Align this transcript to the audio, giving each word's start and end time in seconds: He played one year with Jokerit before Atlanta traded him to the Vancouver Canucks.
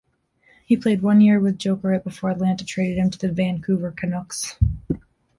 He 0.65 0.75
played 0.77 1.03
one 1.03 1.21
year 1.21 1.39
with 1.39 1.59
Jokerit 1.59 2.03
before 2.03 2.31
Atlanta 2.31 2.65
traded 2.65 2.97
him 2.97 3.11
to 3.11 3.19
the 3.19 3.31
Vancouver 3.31 3.91
Canucks. 3.91 4.57